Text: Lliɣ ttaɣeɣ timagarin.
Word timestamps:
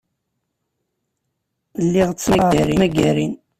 Lliɣ 1.85 2.09
ttaɣeɣ 2.13 2.51
timagarin. 2.67 3.33